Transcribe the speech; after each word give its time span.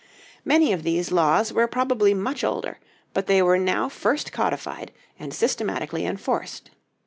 Many 0.43 0.73
of 0.73 0.81
these 0.81 1.11
laws 1.11 1.53
were 1.53 1.67
probably 1.67 2.15
much 2.15 2.43
older; 2.43 2.79
but 3.13 3.27
they 3.27 3.39
were 3.43 3.59
now 3.59 3.87
first 3.87 4.31
codified 4.31 4.91
and 5.19 5.31
systematically 5.31 6.07
enforced. 6.07 6.71